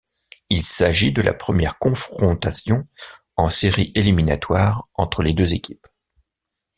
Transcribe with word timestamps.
Il 0.49 0.63
s'agit 0.63 1.13
de 1.13 1.21
la 1.21 1.31
première 1.35 1.77
confrontation 1.77 2.87
en 3.35 3.51
séries 3.51 3.91
éliminatoires 3.93 4.89
entre 4.95 5.21
les 5.21 5.35
deux 5.35 5.53
équipes. 5.53 5.85